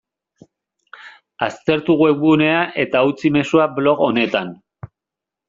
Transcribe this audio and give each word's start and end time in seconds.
Aztertu 1.47 1.97
webgunea 1.99 2.65
eta 2.85 3.03
utzi 3.11 3.33
mezua 3.37 3.69
blog 3.77 4.03
honetan. 4.09 4.53